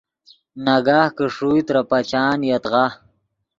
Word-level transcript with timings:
ناگاہ 0.65 1.07
کہ 1.17 1.25
ݰوئے 1.35 1.61
ترے 1.67 1.81
پچان 1.89 2.39
یدغا 2.49 2.85